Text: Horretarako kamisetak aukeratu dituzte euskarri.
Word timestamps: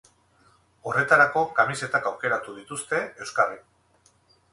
Horretarako 0.91 1.43
kamisetak 1.59 2.07
aukeratu 2.13 2.55
dituzte 2.61 3.03
euskarri. 3.27 3.61